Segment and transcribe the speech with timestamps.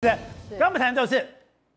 [0.00, 0.16] 对，
[0.56, 1.26] 刚才谈的就是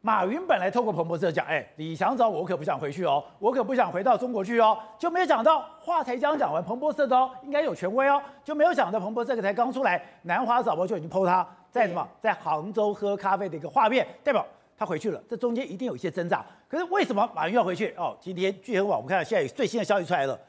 [0.02, 14.46] 马云本来透过彭博社讲，哎，李想找我，我可不想回去哦，我可不想回到中国去哦，就没有想到话才刚讲完，彭博社的哦，应该有权威哦，就没有想到彭博社才刚出来，南华早报就已经 po 他在什么，在杭州喝咖啡的一个画面，代表
[14.78, 16.46] 他回去了，这中间一定有一些挣扎。
[16.70, 17.92] 可是为什么马云要回去？
[17.98, 20.40] 哦，今天聚合网我们看到现在有最新的消息出来了，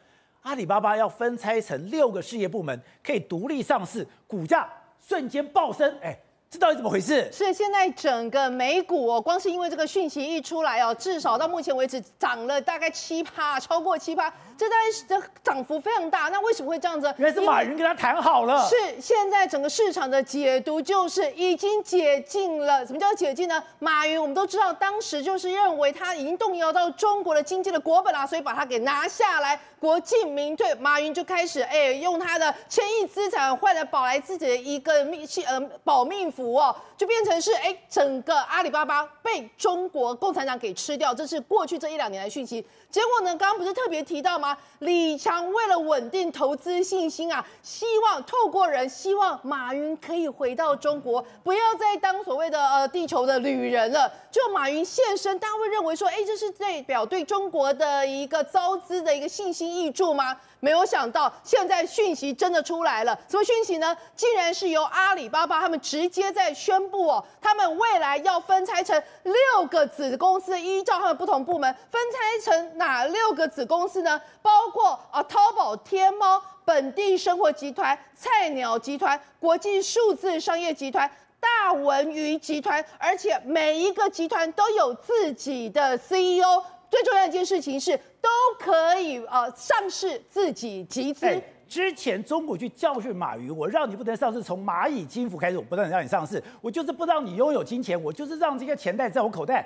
[0.42, 4.68] 阿里巴巴要分拆成六个事业部门，可以独立上市，股价
[5.00, 6.14] 瞬间暴升，哎。
[6.52, 7.26] 这到底怎么回事？
[7.32, 16.28] 是现在整个美股哦，光是因为这个讯息一出来哦，至少到目前为止涨了大概七趴，超过七趴，这但是这涨幅非常大。
[16.28, 17.06] 那为什么会这样子？
[17.16, 18.68] 原来是马云跟他谈好了。
[18.68, 22.84] 是现在整个市场的解读就是已经解禁了。
[22.84, 23.64] 什么叫解禁呢？
[23.78, 30.74] 马云我们都知道，当时就是认为他已经动摇到中国的经济的国本啊，所以把他给拿下来，国进民退。
[30.74, 36.41] 马云就开始哎，用他的千亿资产换来保来自己的一个命呃保命符。
[36.50, 42.64] 哦，就变成是哎，整个阿里巴巴被中国共产党给吃掉，这是过去这一两年的讯息。
[42.92, 44.54] 结果呢，刚刚不是特别提到吗？
[44.80, 54.12] 李强为了稳定投资信心啊，希望透过人，希望马云可以回到中国，不要再当所谓的呃地球的旅人了。
[54.30, 60.36] 就马云现身，大家会认为说，哎，这是代表对中国的一个招资的一个信心挹注吗？
[60.60, 63.18] 没有想到，现在讯息真的出来了。
[63.26, 63.96] 什么讯息呢？
[64.14, 74.20] 竟然是由阿里巴巴他们直接在宣布哦，他们未来要分拆成六个子公司，依照他们不同部门分拆成哪六个子公司呢？
[74.42, 86.60] 包括啊，淘宝、天猫、本地生活集团、菜鸟集团、国际数字商业集团、大文娱集团，而且每一个集团都有自己的 CEO。
[86.90, 91.40] 最重要一件事情是，都可以呃上市自己集资。
[91.68, 99.64] 之前中国去教训马云，我让你不能上市，从蚂蚁金服开始，我不能让你上市，我就是不让你拥有金钱，我就是让这些钱袋在我口袋。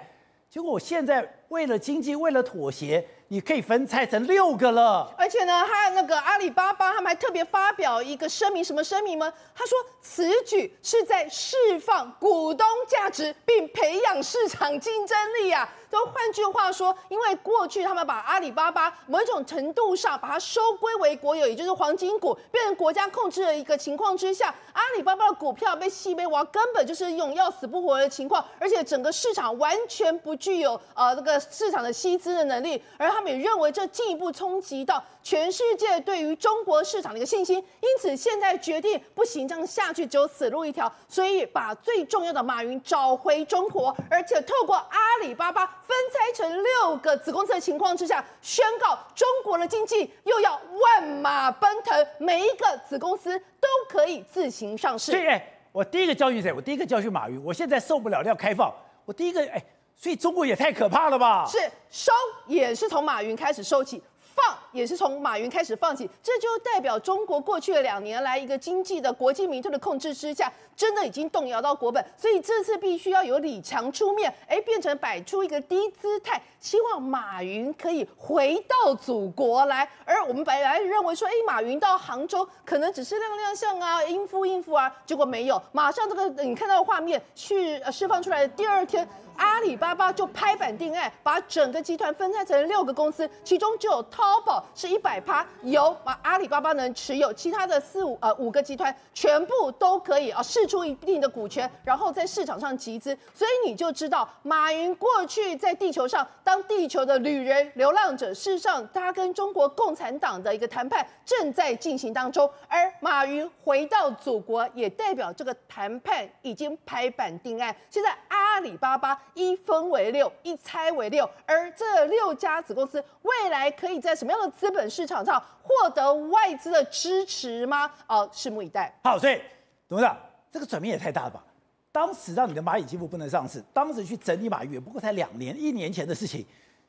[0.49, 5.13] 结果我现在为了经济，为了妥协，你可以分拆成六个了。
[5.17, 9.33] 而且呢，他那个阿里巴巴他们还特别发表一个声明，什么声明吗？
[9.55, 15.69] 他说此举是在释放股东价值，并培养市场竞争力啊。
[15.89, 45.67] 都换句话说，因为过去他们把阿里巴巴某种程度上把它收归为国有，也就是黄金股，变成国家控制的一个情况之下，阿里巴巴的股票被吸被挖，根本就是一种要死不活的情况，而且整个市场完全不具有呃这个市场的吸资的能力，而他们也认为这进一步冲击到全世界对于中国市场的一个信心，因此现在决定不行，这样下去只有死路一条，所以把最重要的马云找回中国，而且透过阿里巴巴。
[45.87, 55.13] 分拆成六个子公司的情况之下，宣告中国的经济又要万马奔腾，每一个子公司都可以自行上市。
[55.13, 56.53] 对，我第一个教训谁？
[56.53, 57.43] 我第一个教训马云。
[57.45, 58.75] 我现在受不了要开放，
[59.05, 59.65] 我第一个，哎，
[59.97, 61.47] 所以中国也太可怕了吧？
[61.47, 61.59] 是
[61.91, 62.13] 收
[62.47, 64.03] 也是从马云开始收起。
[64.35, 79.89] 放也是从马云开始放弃，这就代表中国过去的两年来一个经济的国进民退的控制之下，真的已经动摇到国本，所以这次必须要由李强出面，哎，变成摆出一个低姿态，希望马云可以回到祖国来。
[80.05, 89.09] 而我们本来认为说，哎，马云到杭州可能只是亮亮相啊，应付应付啊，结果没有，马上这个你看到的画面去呃释放出来的第二天。
[89.37, 103.17] 阿里巴巴就拍板定案，把整个集团分拆成六个公司，其中就有淘宝是一百趴由把阿里巴巴能持有，其他的四五呃五个集团全部都可以啊释出一定的股权，然后在市场上集资。
[103.35, 117.75] 所以你就知道，马云过去在地球上当地球的旅人、流浪者，事实上他跟中国共产党的一个谈判正在进行当中，而马云回到祖国，也代表这个谈判已经拍板定案。
[117.91, 118.17] 现在
[118.57, 119.21] 阿里巴巴。
[119.35, 127.91] 一分为六，一拆为六，而这六家子公司未来可以在什么样的资本市场上获得外资的支持吗？
[128.07, 128.99] 哦，拭目以待。
[129.05, 129.39] 好，所以
[129.87, 130.17] 董事长，
[130.51, 131.45] 这个转变也太大了吧？
[131.93, 136.47] 当时让你的蚂蚁金服不能上市，当时去整理马云，不过才两年、一年前的事情。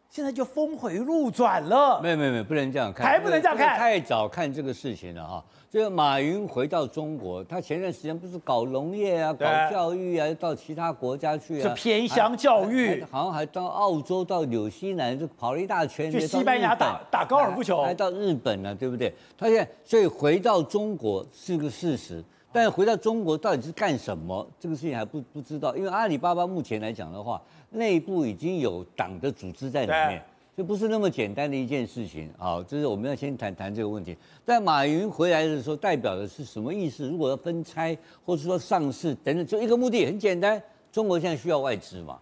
[0.10, 5.44] 现在就峰回路转了，没有没有没有，不能这样看，还不能这样看，太早看这个事情了哈。
[5.70, 19.14] 这个马云回到中国，他前段时间不是搞农业啊，搞教育啊，到其他国家去啊，是偏乡教育，好像还到澳洲、到纽西兰，就跑了一大圈，去西班牙打打高尔夫球，还到日本呢，对不对？
[19.38, 24.48] 他现在所以回到中国是个事实，但回到中国到底是干什么？
[24.60, 27.42] 这个事情还不不知道，因为阿里巴巴目前来讲的话。
[27.70, 30.24] 内部已经有党的组织在里面，
[30.56, 32.34] 就不是那么简单的一件事情。
[32.38, 34.16] 好，这是我们要先谈谈这个问题。
[34.46, 37.06] 但马云回来的时候，代表的是什么意思？
[37.10, 37.96] 如果要分拆，
[38.26, 42.18] 或者说上市等等，就一个目的很简单，中国现在需要外资嘛？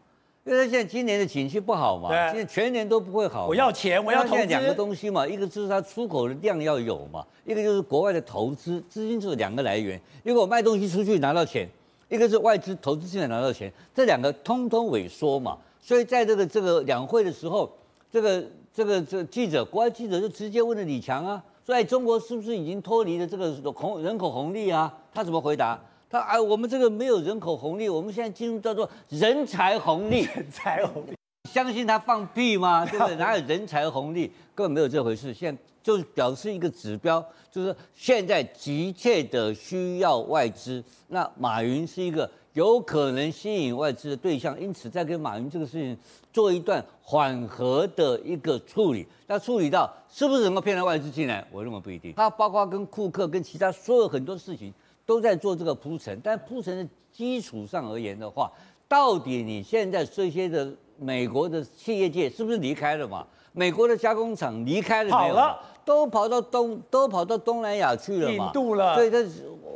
[0.46, 3.48] 因为他现在今年的景气不好嘛，现在全年都不会好。
[3.48, 4.46] 我要钱，我要投资。
[4.46, 10.00] 两个东西嘛，一个就是它出口的量要有嘛，一个就是国外的投资资金，就是两个来源。
[10.24, 11.68] 因为我卖东西出去拿到钱，
[12.10, 15.58] 一个是外资投资进来拿到钱，这两个通通萎缩嘛。
[15.82, 17.68] 所以在这个这个两会的时候，
[18.12, 24.94] 这个这个这个记者国外记者就直接问了李强啊，说哎，中国是不是已经脱离了这个红人口红利啊？
[25.12, 25.82] 他怎么回答？
[26.10, 30.22] 他哎，我们这个没有人口红利，我们现在进入叫做人才红利。
[30.36, 31.18] 人才红利，
[31.52, 32.86] 相信他放屁吗？
[32.86, 33.16] 对不对？
[33.16, 34.32] 哪有人才红利？
[34.54, 35.34] 根本没有这回事。
[35.34, 40.84] 现在就是表示一个指标，就是现在急切的需要外资。
[41.08, 45.98] 那马云是一个有可能吸引外资的对象，因此在跟马云这个事情
[46.32, 49.06] 做一段缓和的一个处理。
[49.28, 51.46] 那处理到是不是能够骗到外资进来？
[51.52, 52.14] 我认为不一定。
[52.14, 54.74] 他包括跟库克、跟其他所有很多事情。
[55.06, 58.52] 都在做这个铺陈，但铺陈的基础上而言的话，
[58.88, 63.26] 到底你现在这些的美国的企业界是不是离开了嘛？
[63.54, 65.34] 美国的加工厂离开了没有？
[65.34, 68.48] 跑了，都跑到东，都跑到东南亚去了嘛？
[68.48, 68.96] 印度了。
[68.96, 69.26] 所以这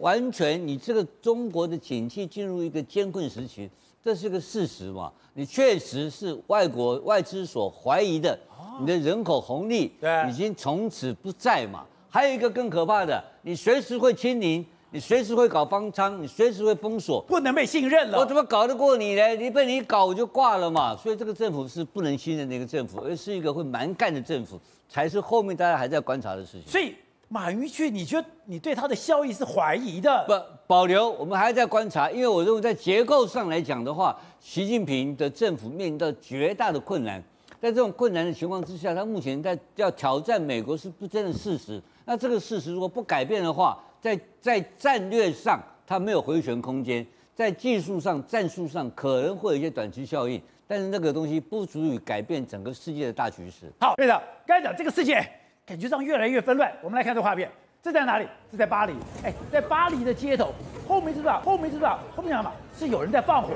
[0.02, 3.70] 完全你这个中国的景气进入一个艰困时期，
[4.04, 5.12] 这是个事实嘛？
[5.36, 8.38] 你确实是外国外资所怀疑的，
[8.82, 9.94] 你的人口红利
[10.28, 11.86] 已经从此不在嘛？
[12.10, 14.66] 还有一个更可怕的，你随时会清零。
[14.92, 18.18] 你随时会搞方舱，你随时会封锁，不能被信任了。
[18.18, 19.36] 我怎么搞得过你呢？
[19.36, 20.96] 你被你搞我就挂了嘛。
[20.96, 26.64] 所以这个政府是不能信任的一个政府，而是一个会蛮干的政府，才是后面大家还在观察的事情。
[26.66, 26.96] 所以
[27.28, 30.26] 马云去，你觉得你对他的效益是怀疑的？
[30.26, 30.34] 不，
[30.66, 37.24] 保留，我们还在观察，因为我认为在结构上来讲的话，习近平的政府面临到绝大的困难，
[37.62, 41.80] 在这种困难的情况之下，他目前在要挑战美国是不争的事实。
[42.06, 47.04] 那这个事实如果不改变的话，在在战略上，它没有回旋空间；
[47.36, 53.72] 在技术上、战术上，可能会有一些短期效应，但是那个东西不足以改变整个世界的大局势。
[53.80, 55.26] 好，对的，刚才讲这个世界
[55.66, 56.72] 感觉上越来越纷乱。
[56.82, 57.50] 我们来看这画面，
[57.82, 58.28] 这在哪里？
[58.52, 58.94] 这在巴黎。
[59.24, 60.54] 哎，在巴黎的街头，
[60.88, 62.56] 后面知道，后面知道，后面讲什么？
[62.78, 63.50] 是有人在放火，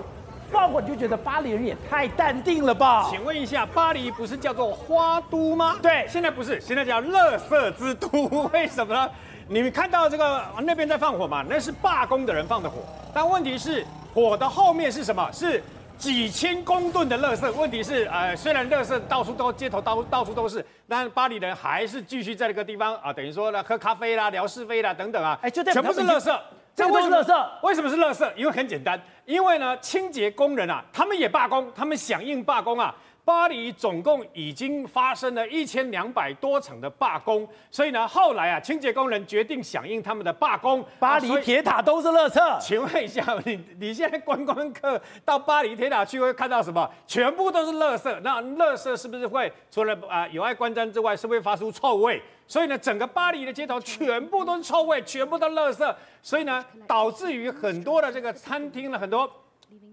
[0.52, 3.10] 放火你就觉得巴黎人也太淡定了吧？
[3.10, 5.80] 请问一下，巴黎不是叫做花都吗？
[5.82, 8.08] 对，现在不是，现在叫乐色之都，
[8.54, 9.10] 为什么呢？
[9.48, 11.44] 你们看到这个那边在放火嘛？
[11.50, 12.78] 那是罢工的人放的火。
[13.14, 15.30] 但问题是，火的后面是什么？
[15.32, 15.62] 是
[15.98, 17.52] 几千公吨的垃圾。
[17.54, 26.40] 问题是，呃，虽然垃圾到处都，街头到到处都是，但巴黎人还是继续在这个地方啊，等于说呢，喝咖啡啦、聊是非啦等等啊，哎，就全部是垃圾。
[26.76, 27.50] 这个为什么垃圾？
[27.62, 28.34] 为什么是垃圾？
[28.36, 32.96] 因为很简单，因为呢，清洁工人啊，他们也罢工，他们响应罢工啊。
[33.26, 40.84] 巴黎总共已经发生了一千两百多场的罢工，所以呢，后来啊，清洁工人决定响应他们的罢工。
[41.00, 42.60] 巴黎铁塔都是垃圾。
[42.60, 46.90] 请问一下，你你现在观光客到巴黎铁塔去会看到什么？
[47.08, 48.20] 全部都是垃圾。
[48.20, 52.22] 那垃圾是不是会除了啊有碍观瞻之外，是不是会发出臭味？
[52.46, 55.96] 所以呢，整个巴黎的街头全部都是臭味，全部都垃圾。
[56.22, 59.32] 所以呢，导致于很多的这个餐厅呢，很多。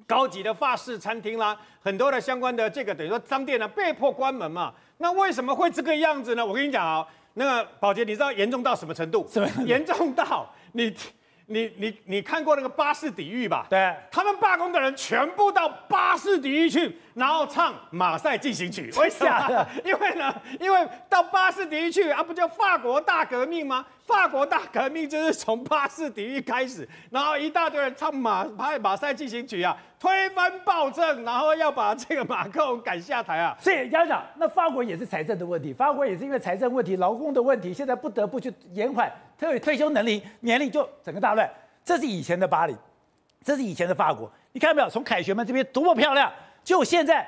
[0.07, 4.73] 高级的法式餐厅啦，很多的相关的这个等于说商店呢被迫关门嘛。
[4.99, 6.45] 那为什么会这个样子呢？
[6.45, 9.27] 我跟你讲啊，那个宝杰，你知道严重到什么程度？
[9.31, 9.49] 什么？
[9.65, 10.95] 严重到你
[11.47, 13.67] 你你你看过那个巴士底狱吧？
[13.69, 18.89] 对，他们罢工的人全部到巴士底狱去，然后唱《马赛进行曲》。
[19.01, 19.67] 为什么？
[19.85, 23.85] 因为呢，因为到巴士底狱去啊，不叫法国大革命吗？
[24.11, 33.57] 法国大革命就是从巴士底狱开始，然后一大堆人唱马派马赛进行曲啊，推翻暴政，然后要把这个马克龙赶下台啊。
[33.61, 41.49] 所以家长，那法国也是财政的问题，法国也是因为财政问题、劳工的问题，现在不得不去延缓退退休能力年龄，就整个大乱。
[41.85, 42.77] 这是以前的巴黎，
[43.45, 44.91] 这是以前的法国，你看到没有？
[44.91, 46.33] 从凯旋门这边多么漂亮，
[46.65, 47.25] 就现在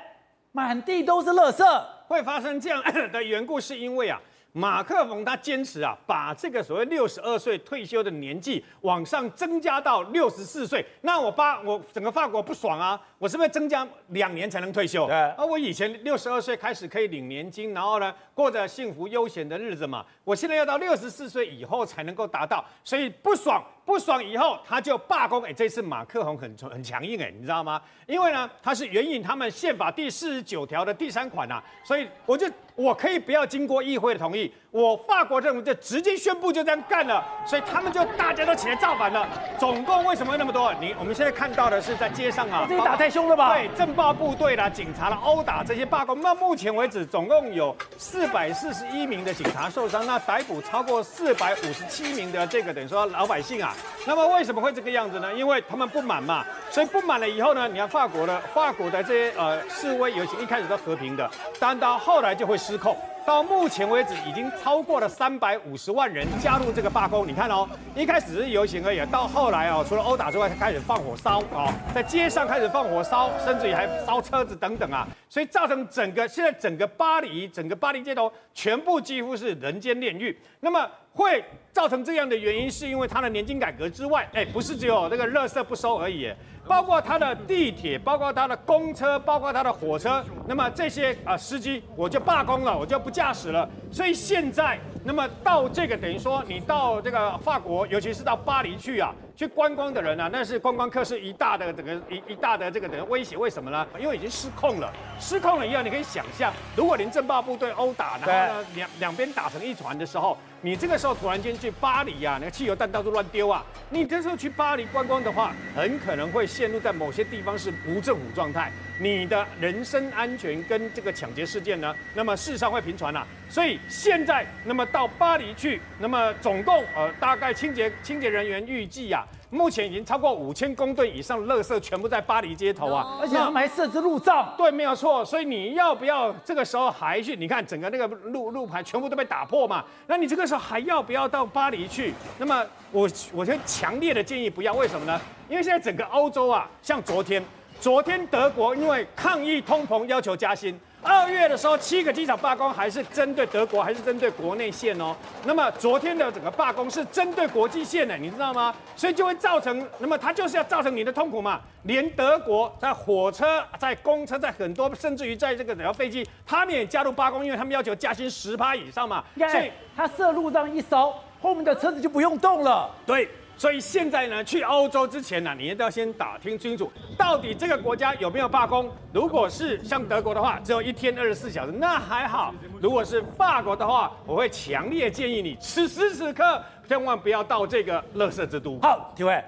[0.51, 1.63] 满地都是垃圾，
[2.07, 4.19] 会发生这样的 缘故，是因为啊。
[4.55, 10.85] 马克龙他坚持啊，把这个所谓六十二岁退休的年纪往上增加到六十四岁。
[11.01, 15.07] 那我巴我整个法国不爽啊，我是不是增加两年才能退休？
[15.07, 15.15] 对。
[15.37, 20.05] 而我以前六十二岁开始可以领年金，然后呢过着幸福悠闲的日子嘛。
[20.23, 25.43] 我现在要到六十四岁以后才能够达到，所以不爽不爽以后他就罢工。
[25.43, 27.81] 哎，这次马克龙很很强硬哎，你知道吗？
[28.07, 32.49] 因为呢他是援引他们宪法第四十九条的第三款呐、啊，所以我就。
[32.75, 39.29] 我可以不要经过议会的同意，我法国政府就直接宣布就这样干了，所以他们就大家都起来造反了。
[39.59, 40.73] 总共为什么会那么多？
[40.81, 43.53] 你我们现在看到的是在街上啊，这个打太凶了吧？
[43.53, 46.19] 对，政报部队啦、警察啦，殴打这些罢工。
[46.21, 53.75] 那目前为止，总共有四百四十一名的警察受伤，那逮捕超过四百五十七名的这个等于说老百姓啊。
[54.07, 55.31] 那么为什么会这个样子呢？
[55.35, 62.97] 因为他们不满嘛，所以不满了以后呢，你看法国的法国的这些呃示威游行一开始都和平的，但到后来就会失控。
[63.25, 67.25] 到目前为止，已经超过了三百五十万人加入这个罢工。
[67.25, 80.37] 你看哦，一开始是游行而已，到后来哦，除了殴打之外，开始放火烧啊，在街上开始放火烧，甚至于还烧车子等等啊，所以造成整个现在整个巴黎，整个巴黎街头全部几乎是人间炼狱。
[80.59, 86.31] 那么会造成这样的原因，是因为它的年金改革之外，哎，不是只有那个垃圾不收而已。
[86.65, 93.69] 包括他的地铁，包括他的公车，包括他的火车，那么这些啊司机我就罢工了，我就不驾驶了。
[93.91, 103.35] 所以现在，那么到这个等于说，你到这个法国，尤其是到巴黎去啊，去观光的人啊，那是观光客是一大的整个一一大的这个等于威胁。
[103.35, 103.85] 为什么呢？
[103.99, 104.89] 因为已经失控了，
[105.19, 116.43] 失控了以后，你可以想象，如果连政报部队殴打，然后呢两两边打成一团的时候，你这个时候突然间去巴黎啊，那个汽油弹到处乱丢啊，你这时候去巴黎观光的话，很可能会。
[116.53, 123.25] 陷入在某些地方是无政府状态，你的人身安全跟这个抢劫事件呢，那么事实上会频传啊。
[123.49, 134.53] 所以现在，那么到巴黎去，那么总共呃大概清洁清洁人员预计呀，目前已经超过五千公吨以上的垃圾全部在巴黎街头啊，而且他们还设置路障。
[134.57, 135.23] 对，没有错。
[135.23, 137.35] 所以你要不要这个时候还去？
[137.35, 142.13] 你看整个那个路路牌全部都被打破嘛，那你这个时候还要不要到巴黎去？
[142.39, 145.21] 那么我我就强烈的建议不要，为什么呢？
[145.47, 147.43] 因为现在整个欧洲啊，像昨天，
[147.79, 155.13] 昨天德国因为抗议通膨要求加薪，二月的时候七个机场罢工还是针对德国，还是针对国内线哦。
[155.45, 158.73] 那么昨天的整个罢工是针对国际线的，你知道吗？
[158.95, 161.59] 所以就会造成，那么它就是要造成你的痛苦嘛。
[161.83, 169.21] 连德国在火车、在公车、在很多，甚至于在这个整个飞机，他们也加入罢工，因为他们要求加薪十趴以上嘛。
[169.37, 172.89] 所以他设路障一烧，后面的车子就不用动了。
[173.05, 173.29] 对。
[173.55, 178.91] 所以现在呢，去欧洲之前呢，你一定要先打听清楚，到底这个国家有没有罢工。
[179.13, 182.53] 如果是像德国的话，只有一天二十四小时，那还好。
[182.81, 188.77] 如果是法国的话，我会强烈建议你，此时此刻千万不要到这个垃圾之都。
[188.79, 189.41] 好，体会，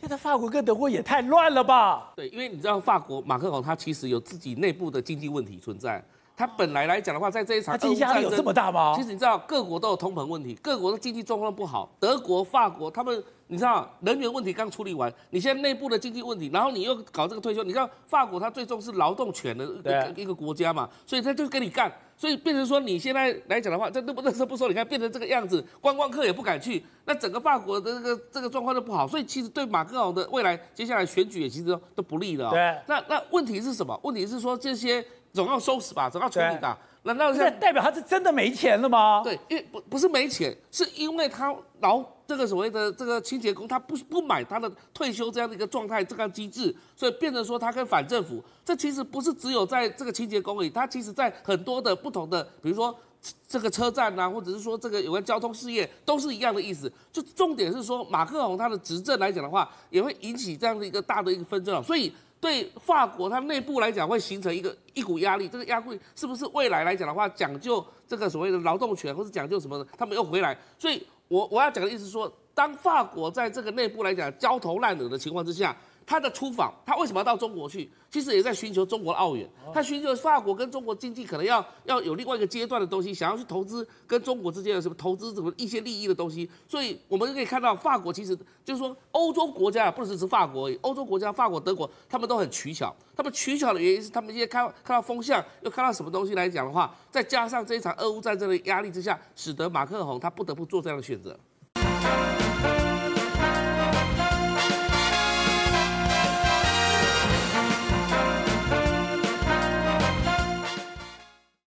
[0.00, 2.12] 现在法国跟德国也太乱了吧？
[2.16, 6.02] 对，因为你知道法国马克龙他其实有自己内部的经济问题存在。
[6.38, 8.92] 他本来来讲的话，在这一场经济压力有这么大吗？
[8.94, 11.90] 其实你知道，各国都有通膨问题，各国的经济状况不好。
[11.98, 13.20] 德国、法国他们。
[13.50, 32.50] 你知道能源问题刚处理完，你现在内部的经济问题，然后你又搞这个退休，你知道法国它最重视劳动权的一个一个国家嘛，所以他就跟你干，所以变成说你现在来讲的话，这都不这不说，你看变成这个样子，观光客也不敢去，那整个法国的这个这个状况就不好，所以其实对马克龙的未来接下来选举也其实都不利的哦。
[32.50, 33.98] 对，那那问题是什么？
[34.02, 35.02] 问题是说这些
[35.38, 36.76] 总要收拾吧，总要处理的。
[37.04, 39.22] 难道是代表他是真的没钱了吗？
[39.22, 48.42] 对，因为不不是没钱，是因为他劳这个所谓的这个清洁工，他不不买他的退休这样的一个状态，这个机制，所以变成说他跟反政府。
[48.64, 52.92] 这其实不是只有在这个清洁工里，他其实在很多的不同的，比如说
[53.46, 56.92] 这个车站呐，或者是说这个有关交通事业，都是一样的意思。
[57.12, 62.12] 就重点是说，马克宏他的执政来讲的话，也会引起这样的一个大的一个纷争啊，所以。
[62.40, 70.56] 对法国，它内部来讲会形成一个一股压力，这个压力是不是未来来讲的话，讲究这个所谓的劳动权，或是讲究什么的，他们又回来。
[70.78, 75.76] 所以我我要讲的意思是说，当法国在这个内部来讲焦头烂额的情况之下。
[76.08, 77.92] 他的出访，他为什么要到中国去？
[78.10, 79.46] 其实也在寻求中国的奥援。
[79.74, 86.48] 他寻求法国跟中国经济可能要要有另外一个阶段的东西，想要去投资跟中国之间有什么投资什么一些利益的东西。
[86.66, 88.34] 所以我们就可以看到，法国其实
[88.64, 92.96] 就是说，欧洲国家不只是法国而已，欧洲国家法国、德国他们都很取巧。
[93.14, 101.38] 他们取巧的原因是，他们一些看看到风向，又看到什么东西来讲的话，再加上这一场俄乌战争的压力之下，使得马克宏他不得不做这样的选择。